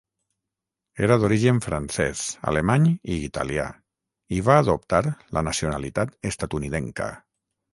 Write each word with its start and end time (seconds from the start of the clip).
Era 1.07 1.17
d'origen 1.23 1.59
francès, 1.65 2.23
alemany 2.51 2.87
i 2.87 3.17
italià 3.27 3.67
i 4.39 4.41
va 4.49 4.57
adoptar 4.63 5.03
la 5.39 5.45
nacionalitat 5.51 6.19
estatunidenca. 6.33 7.13